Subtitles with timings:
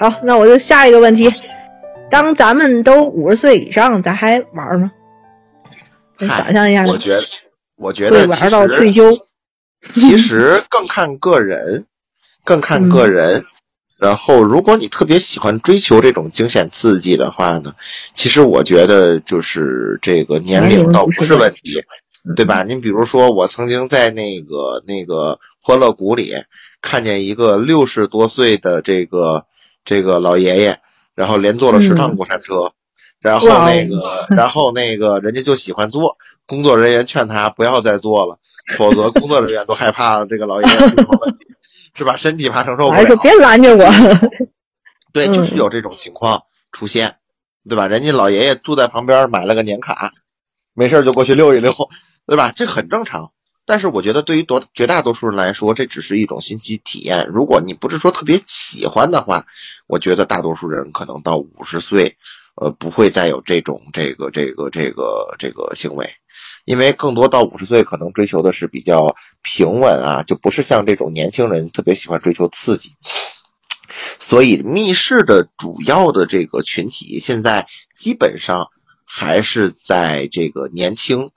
[0.00, 1.30] 好，那我就下一个问题：
[2.10, 4.90] 当咱们都五十岁以上，咱还玩吗？
[6.18, 7.22] 你想象一下，我觉得，
[7.76, 9.18] 我觉得其玩到退实休。
[9.92, 11.84] 其实更看个人，
[12.44, 13.44] 更看个嗯人。
[13.98, 17.74] 然后，如果你特别喜欢追求这种惊险刺激的话呢，
[18.14, 21.84] 其实我觉得就是这个年年龄龄倒不不是问是问题，
[22.34, 22.62] 对吧？
[22.62, 26.32] 您比如说，我曾经在那个那个欢乐谷里
[26.80, 29.44] 看见一个六十多岁的这个
[29.90, 30.78] 这个老爷爷，
[31.16, 32.70] 然后连坐了十趟嗯过山车，
[33.18, 36.16] 然后那个 然后那个人家就喜欢坐，
[36.46, 38.38] 工作人员劝他不要再坐了，
[38.78, 41.48] 否则工作人员都害怕这个老爷爷出什么问题，
[41.98, 42.16] 是吧？
[42.16, 42.98] 身体怕承受不了。
[42.98, 43.84] 还说别拦着我。
[45.12, 47.16] 对，嗯就是有这种情况出现，
[47.68, 47.88] 对吧？
[47.88, 50.12] 人家老爷爷住在旁边买了个年卡，
[50.72, 51.74] 没事就过去溜一溜，
[52.28, 52.52] 对吧？
[52.54, 53.32] 这很正常。
[53.70, 57.24] 但是我觉得对于多绝大多数人来说，这只是一种新奇体验。
[57.32, 59.46] 如果你不是说特别喜欢的话，
[59.86, 62.16] 我觉得大多数人可能到五十岁，
[62.56, 66.10] 呃，不会再有这种这个这个这个这个行为，
[66.64, 72.90] 因为更多到五十岁可能追求的是比较平稳啊，就不是像这种年轻人特别喜欢追求刺激。
[74.18, 78.66] 所以密室的主要的这个群体，现在基本上
[79.04, 81.30] 还是在这个年轻、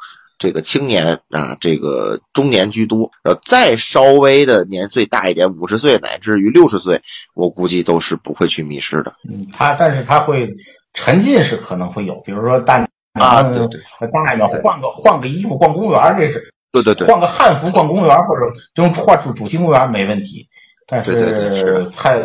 [0.43, 3.09] 这个青年啊，这个中年居多。
[3.23, 7.01] 呃，再稍微的年岁大一点，五十岁乃至于六十岁，
[7.33, 9.13] 我估计都是不会去密室的。
[9.29, 10.53] 嗯，他但是他会
[10.93, 13.79] 沉浸式可能会有，比如说大啊对对
[14.11, 20.45] 大奶奶换个换个衣服逛公园儿，这是对对对，换个汉服逛公园儿，或者这种换主主题公园没问题，
[20.85, 22.19] 但对对对是是太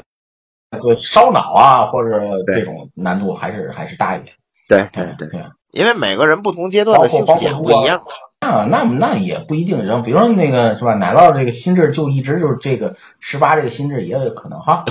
[0.83, 4.35] 这烧脑啊，或者这种难度还是还是大一点。
[4.69, 5.41] 对对对，对
[5.73, 8.03] 因为每个人不同阶段的兴趣也不一样。
[8.41, 9.85] 啊，那那也不一定。
[9.85, 14.85] 然后比如说那个是吧，奶酪这个心智就一直就是这个十八这个心智也有可能哈。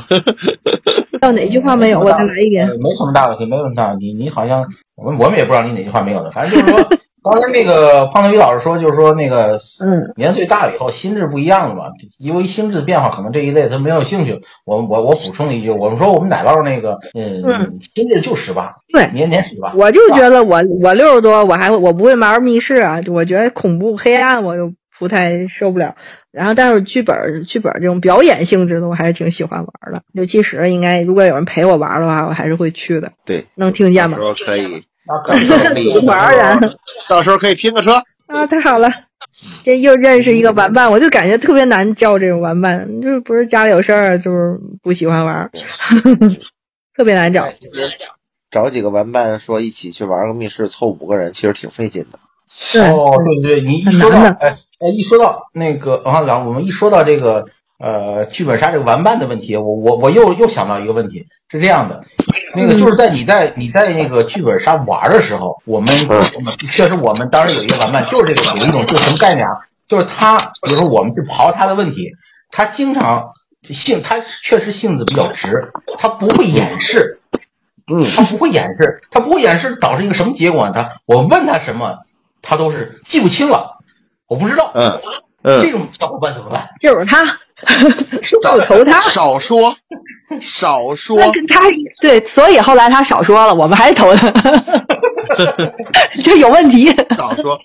[1.22, 2.00] 到哪句话没有？
[2.02, 2.68] 我再来一遍。
[2.68, 4.14] 呃没什么大问题，没什么大问题。
[4.14, 6.90] 你好像我们我们也不知道你哪句话没有的，反正就是说，
[7.30, 11.86] 刚才那个胖头鱼老师说，就是说那个嗯，年岁大了以后心智不一样了嘛，
[12.20, 14.40] 因为心智的变化，可能这一类他没有兴趣。
[14.66, 19.74] 我我我补充一句，我们说我们奶酪那个嗯嗯心智就十八，对年年十八。
[19.74, 25.96] 我就觉得我我六十多，我还我不会玩密室啊，我觉得恐怖黑暗我就不太受不了。
[26.30, 30.04] 然后，但是剧本剧本这种表演性质的，我还是挺喜欢玩的。
[30.12, 33.12] 六七十应该如果有人陪我玩的话，我还是会去的。
[33.26, 34.44] 对，能听见吗到时？
[34.44, 36.60] 候可以，那可以可以玩儿啊
[37.08, 37.92] 到时候可以拼个车。
[38.28, 38.90] 啊，太好了！
[39.64, 45.52] 这又认识一个玩伴，我就感觉特别难叫这种玩伴，就是不是家里有事儿，就是不喜欢玩儿，
[46.96, 47.48] 特别难找。
[47.50, 47.90] 其实
[48.52, 52.20] 找几个玩伴说一起去玩个密室，凑五个人，其实挺费劲的。
[52.74, 57.46] 对，哦，对对，你一说到哎哎，一说到那个啊，然后我们一说到这个
[57.80, 62.02] 呃剧本杀这个玩伴的问题，我我我又又想到一个问题，是这样的，
[62.56, 65.90] 那个就是在你在你在那个剧本杀玩的时候，我们
[66.68, 69.54] 确实我们当时有一个玩伴，就是这个有一种就什么概念啊？
[69.88, 72.12] 就是他，比如说我们去刨他的问题，
[72.52, 73.32] 他经常
[73.64, 77.22] 性他确实性子比较直，他不会掩饰，
[77.94, 80.74] 嗯，他不会掩饰，他不会掩饰，导致一个什么结果呢？
[80.74, 82.00] 他我问他什么，
[82.42, 83.78] 他都是记不清了，
[84.28, 84.72] 我不知道。
[84.74, 85.00] 嗯
[85.44, 86.68] 嗯，这种小伙伴怎么办？
[86.82, 87.24] 就是他，
[88.22, 89.02] 就投他。
[89.02, 89.76] 少说，
[90.42, 91.18] 少说。
[91.32, 91.62] 跟他
[92.00, 94.32] 对，所以后来他少说了，我们还是投他，
[96.24, 96.88] 这有问题。
[97.18, 97.60] 少说，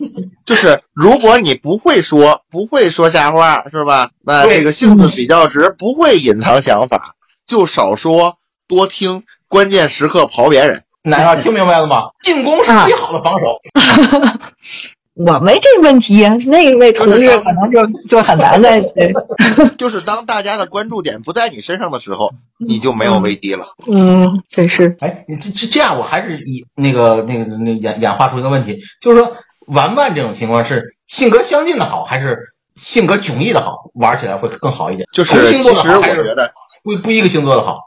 [0.47, 4.11] 就是如果你不会说，不会说瞎话，是吧？
[4.25, 7.15] 那这个性子比较直，不会隐藏想法，
[7.47, 10.83] 就少说，多听，关键时刻刨别人。
[11.05, 12.05] 奶酪听明白了吗？
[12.23, 13.59] 进攻是最好的防守。
[15.15, 18.81] 我没这问题，那位同事可能就就很难的。
[18.97, 19.13] 对
[19.77, 23.67] 就是当大家的关注点不在你身上的时候，你就没有危机了。
[23.87, 24.97] 嗯，真是。
[25.01, 29.37] 哎，你这这这样，我还是以那个那个那演演化出一个问题，就是说
[29.67, 32.39] 玩伴这种情况是性格相近的好，还是
[32.75, 33.91] 性格迥异的好？
[33.95, 35.07] 玩起来会更好一点。
[35.13, 36.51] 就是同星其实座的好，还是我觉得，
[36.83, 37.79] 不不一个星座的好？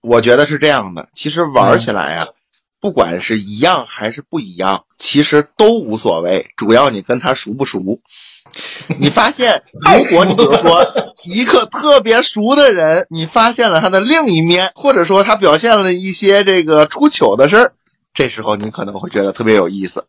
[0.00, 1.06] 我觉得是这样的。
[1.12, 2.26] 其实玩起来呀、
[2.80, 8.00] 不管是一样还是不一样，其实都无所谓，主要你跟他熟不熟。
[8.98, 9.62] 你发现，
[9.98, 10.84] 如果你比如说
[11.24, 17.72] 一个特别熟的人，你发现了他的另一面，或者说他表现了一些这个出糗的事儿，
[18.14, 20.06] 这时候你可能会觉得特别有意思。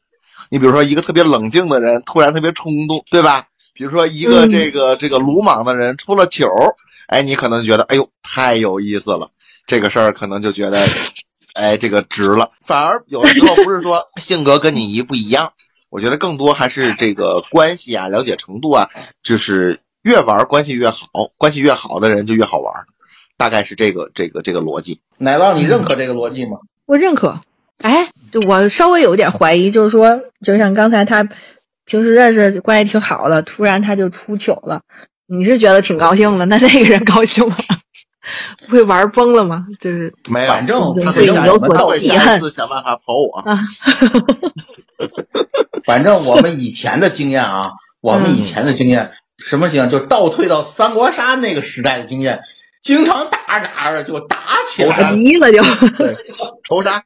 [0.50, 3.48] 你比如说一个特别冷静的人，突然特别冲动，对吧？
[3.74, 6.50] 比如说一个这个这个鲁莽的人出了糗，
[7.08, 9.30] 哎，你可能觉得哎呦太有意思了，
[9.66, 10.86] 这个事儿可能就觉得，
[11.54, 12.52] 哎，这个值了。
[12.62, 15.54] 反而有的时候不是说 性格跟你一不一样。
[15.90, 18.90] 我觉得更多还是这个关系啊，了解程度啊，
[19.24, 21.08] 就是越玩关系越好，
[21.38, 22.74] 关系越好的人就越好玩，
[23.38, 25.02] 大概是这个这个这个逻辑。
[25.18, 26.60] 奶酪，你认可这个逻辑吗？
[26.86, 27.42] 我认可。
[27.80, 28.10] 哎，
[28.48, 31.28] 我稍微有点怀疑，就是说，就像刚才他
[31.84, 34.84] 平时认识关系挺好的，突然他就出糗了，
[35.28, 36.46] 你是觉得挺高兴的？
[36.46, 37.58] 那那个人高兴吗？
[38.68, 39.66] 不 会玩崩了吗？
[39.80, 43.44] 就是没有，反正他会有所遗憾，想办法跑我。
[45.86, 47.72] 反正我们以前的经验啊，
[48.02, 49.90] 我们以前的经验，什么经验？
[49.90, 52.42] 就倒退到三国杀那个时代的经验，
[52.82, 55.62] 经常打着打着就打起来了，急了就
[56.70, 57.04] 仇杀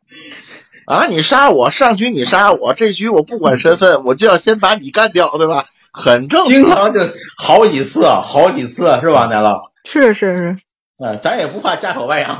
[0.85, 1.05] 啊！
[1.07, 5.65] 你杀我，上局你杀我，这局我不管身份，我就要先把你干掉，对吧？
[5.91, 6.99] 很正常，经常就
[7.37, 9.57] 好几次，好几次是吧，奶酪？
[9.85, 10.57] 是是是，
[10.97, 12.37] 呃，咱也不怕家丑外扬。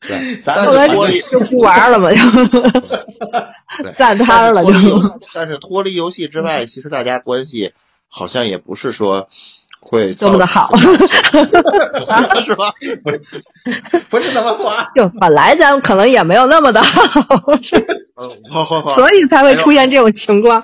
[0.00, 2.18] 对， 咱后来就不玩了嘛，就
[3.98, 4.72] 散摊了就。
[5.34, 7.72] 但是脱离游戏之外，其实大家关系
[8.08, 9.26] 好像也不是说
[9.80, 12.72] 会这么的好，是吧？
[13.02, 13.20] 不是，
[14.08, 14.72] 不是那么说。
[14.94, 17.02] 就本来咱可能也没有那么的好，
[18.16, 20.62] 嗯，好好好，所以才会出现这种情况。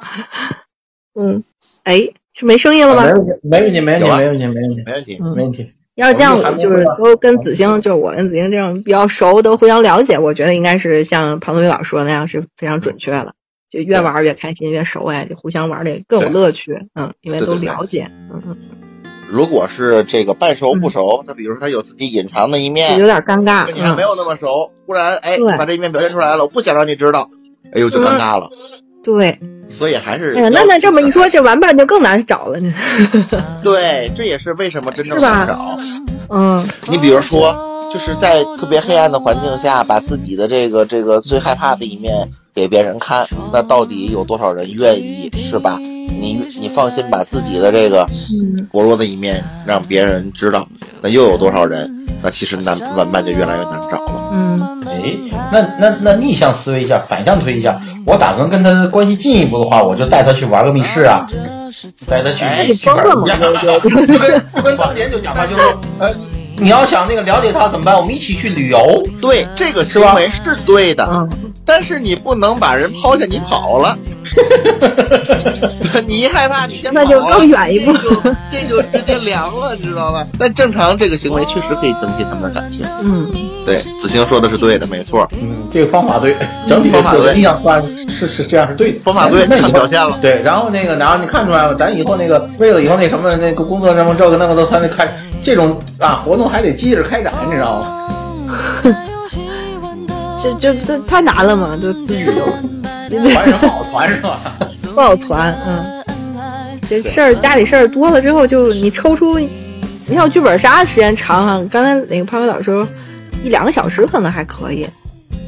[1.19, 1.43] 嗯，
[1.83, 3.03] 哎，是没声音了吗？
[3.43, 5.73] 没问题，没问题，没问题，没问题，没问题，没问题，没问题。
[5.95, 13.35] 要是这样子，就是都跟子星，就是我跟子星这种比较熟，都互相了解，我觉得应该是像庞同学老师说的那样是非常准确了。
[13.71, 16.89] 就越玩越开心，越熟哎，就互相玩的更有乐趣。
[16.95, 18.09] 嗯，因为都了解。
[18.33, 18.57] 嗯嗯。
[19.29, 23.67] 如果是这个半熟不熟，那比如说他有自己隐藏的一面，有点尴尬。
[23.67, 27.29] 跟你还没有那么熟，忽然哎把这一面表现出来了，我不想让你知道，
[27.73, 28.49] 哎呦就尴尬了。
[29.05, 29.39] 对。
[29.71, 32.73] 所以还是哎呀，那那这么一说， 这玩伴就更难找了呢。
[33.65, 35.79] 对，这也是为什么真正难找。
[36.29, 37.53] 嗯，你比如说，
[37.93, 45.77] 就是在特别黑暗的环境下，把自己的这个这个最害怕的一面给别人看，那到底有多少人愿意，是吧？
[45.81, 48.07] 你你放心把自己的这个
[48.71, 50.69] 薄弱的一面让别人知道，
[51.01, 51.91] 那又有多少人？
[52.23, 54.31] 那其实难玩伴就越来越难找了。
[54.33, 55.15] 嗯，哎，
[55.51, 61.27] 那那那逆向思维一下，反向推一下，我打算跟他关系进一步的话，我就带他去玩个密室啊，
[62.09, 63.39] 带他去剧本一样，
[63.83, 65.63] 就跟就跟当年就讲话，就是
[65.99, 66.15] 呃，
[66.59, 67.97] 你要想那个了解他怎么办？
[67.97, 69.03] 我们一起去旅游。
[69.21, 71.29] 对，这个行为是对的，
[71.65, 73.97] 但是你不能把人抛下，你跑了。
[76.07, 77.93] 你一害怕，你先那就更远一步，
[78.51, 80.27] 这就直接凉了，你知道吧？
[80.39, 82.81] 但正常这个行为确实可以增进他们的感情。
[83.03, 83.31] 嗯，
[83.65, 85.27] 对，子星说的是对的，没错。
[85.41, 86.35] 嗯，这个方法对，
[86.67, 90.19] 整体方法对，印象算是是这样是对的，方法对，那以后表现了。
[90.21, 95.07] 对，然后那个，然后你看出来了，咱以后那个为了以后那什么那个工作什么这个那个都他那开
[95.45, 98.09] 这种啊活动还得接着开展，你知道吗？
[100.43, 103.21] 这这这太难了嘛，这自己都不
[103.69, 104.41] 好 传是吧？
[104.95, 106.05] 不好传，嗯，
[106.89, 109.49] 这事儿家里事儿多了之后，就你抽出，你
[110.15, 112.87] 像剧本杀时间长哈，刚才那个潘哥老师说
[113.43, 114.87] 一两个小时可能还可以，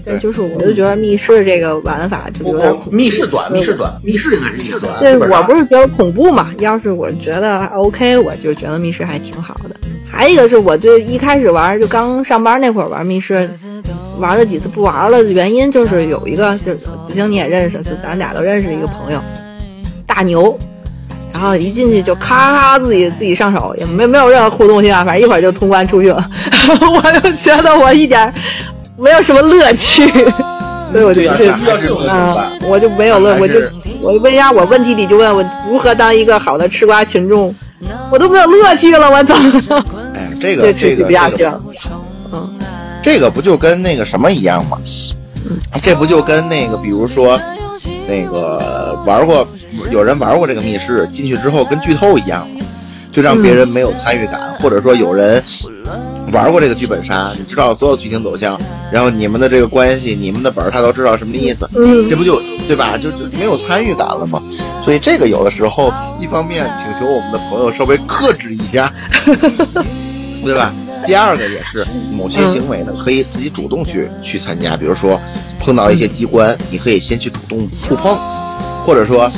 [0.02, 4.98] 对，就是我就觉得密室这个玩法就有点密室短，密室短，密室应该是密室短。
[4.98, 9.76] 对我不是觉得恐怖嘛，要是我觉得 OK，我就觉得密室还挺好的。
[10.08, 13.48] 还有一个是我就一开始玩就刚上班那会儿玩密室，
[14.18, 19.20] 玩了几次不玩了的原因就是有一个就子星你也认识，就咱俩都认识一个朋友，
[20.06, 20.56] 大牛，
[21.32, 26.30] 然后一进去就咔咔自己自己上手，也没没有任何互动性啊，反正一会儿就通关出去了，
[26.80, 28.32] 我就觉得我一点
[28.96, 30.06] 没有什么乐趣，
[30.92, 31.50] 所以我就是
[32.08, 33.60] 啊，我就没有乐，我就
[34.00, 37.54] 我问一下我问题里就问我如何当一个好的吃瓜群众。
[38.10, 39.34] 我都没有乐趣了，我操！
[40.36, 41.60] 哎，这个这个这个。
[42.32, 42.58] 嗯，
[43.02, 44.78] 这个不就跟那个什么一样吗？
[45.82, 47.40] 这不就跟那个，比如说，
[48.08, 49.46] 那个玩过，
[49.90, 52.60] 有人玩过这个密室，进去之后跟剧透一样吗？
[53.12, 55.42] 就让别人没有参与感，或者说有人
[56.32, 58.60] 玩过这个剧本杀，你知道所有剧情走向，
[58.92, 61.66] 然后你们的这个关系，你们的本他都知道什么意思，
[62.10, 62.98] 这不就对吧？
[62.98, 64.42] 就就没有参与感了吗？
[64.84, 65.90] 所以这个有的时候，
[66.20, 68.92] 一方面请求我们的朋友稍微克制一下，
[70.46, 70.72] 对吧？
[71.06, 75.20] 第二个也是某些行为呢，可以自己主动去去参加，比如说
[75.58, 78.18] 碰到一些机关，你可以先去主动触碰，
[78.84, 79.30] 或者说，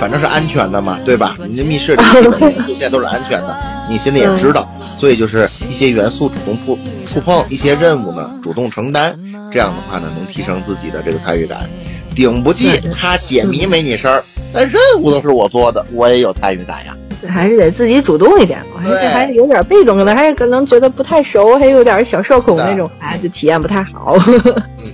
[0.00, 1.36] 反正是安全的嘛，对吧？
[1.48, 3.56] 你这密室里基本上现在都是安全的，
[3.90, 4.68] 你心里也知道。
[4.98, 9.18] 所以就是一些元素主动触触碰，一些任务呢主动承担，
[9.50, 11.68] 这样的话呢能提升自己的这个参与感。
[12.14, 16.94] 顶不济他解谜没你事儿，但任务都是我做的，我也有参与感呀。
[17.28, 24.16] 还是得自己主动一点，我这还是有点被动，可能还是可能觉得不太熟，还有点小社恐那种，哎，就体验不太好。
[24.78, 24.92] 嗯，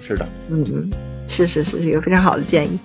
[0.00, 0.90] 是的，嗯，
[1.28, 2.78] 是是是，是一个非常好的建议。